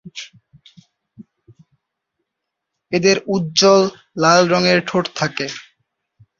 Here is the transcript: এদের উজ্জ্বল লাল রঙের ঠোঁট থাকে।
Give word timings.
এদের 2.91 3.17
উজ্জ্বল 3.27 3.81
লাল 4.17 4.41
রঙের 4.47 4.79
ঠোঁট 4.87 5.05
থাকে। 5.15 5.45